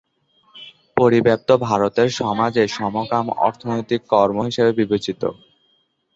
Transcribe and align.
পরিব্যাপ্ত 0.97 1.49
ভারতের 1.65 2.07
সমাজে 2.19 2.63
সমকাম 2.77 3.25
অনৈতিক 3.65 4.01
কর্ম 4.13 4.37
হিসেবে 4.47 4.71
বিবেচিত। 4.79 5.21